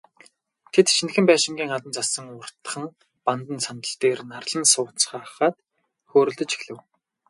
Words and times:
Тэд, 0.73 0.87
шинэхэн 0.95 1.25
байшингийн 1.27 1.71
гадна 1.73 1.91
зассан 1.97 2.25
уртхан 2.39 2.83
бандан 3.25 3.59
сандал 3.65 3.95
дээр 4.01 4.19
нарлан 4.31 4.65
сууцгаагаад 4.73 5.55
хөөрөлдөж 6.09 6.49
эхлэв. 6.57 6.79